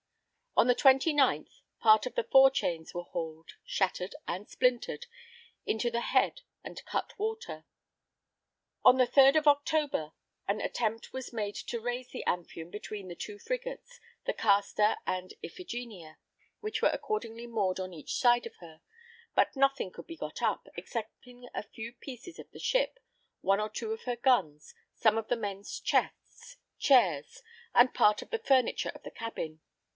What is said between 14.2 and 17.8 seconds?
the Castor and Iphigenia, which were accordingly moored